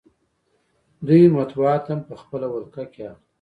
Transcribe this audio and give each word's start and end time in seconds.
دوی 1.07 1.23
مطبوعات 1.37 1.83
هم 1.91 1.99
په 2.07 2.15
خپله 2.21 2.47
ولکه 2.49 2.83
کې 2.93 3.01
اخلي 3.11 3.25